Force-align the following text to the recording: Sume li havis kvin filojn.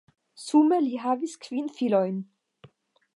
Sume 0.43 0.79
li 0.85 0.97
havis 1.03 1.37
kvin 1.45 1.69
filojn. 1.77 2.19